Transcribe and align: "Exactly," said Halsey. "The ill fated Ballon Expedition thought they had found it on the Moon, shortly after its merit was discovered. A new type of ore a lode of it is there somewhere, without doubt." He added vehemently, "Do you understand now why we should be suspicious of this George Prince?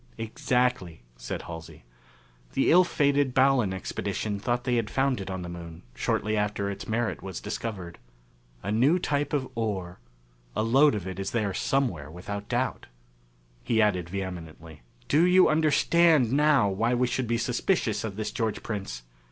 "Exactly," 0.17 1.03
said 1.15 1.43
Halsey. 1.43 1.83
"The 2.53 2.71
ill 2.71 2.83
fated 2.83 3.35
Ballon 3.35 3.71
Expedition 3.71 4.39
thought 4.39 4.63
they 4.63 4.77
had 4.77 4.89
found 4.89 5.21
it 5.21 5.29
on 5.29 5.43
the 5.43 5.47
Moon, 5.47 5.83
shortly 5.93 6.35
after 6.35 6.71
its 6.71 6.87
merit 6.87 7.21
was 7.21 7.39
discovered. 7.39 7.99
A 8.63 8.71
new 8.71 8.97
type 8.97 9.31
of 9.31 9.47
ore 9.53 9.99
a 10.55 10.63
lode 10.63 10.95
of 10.95 11.05
it 11.05 11.19
is 11.19 11.29
there 11.29 11.53
somewhere, 11.53 12.09
without 12.09 12.49
doubt." 12.49 12.87
He 13.63 13.79
added 13.79 14.09
vehemently, 14.09 14.81
"Do 15.07 15.23
you 15.23 15.49
understand 15.49 16.31
now 16.33 16.67
why 16.67 16.95
we 16.95 17.05
should 17.05 17.27
be 17.27 17.37
suspicious 17.37 18.03
of 18.03 18.15
this 18.15 18.31
George 18.31 18.63
Prince? 18.63 19.03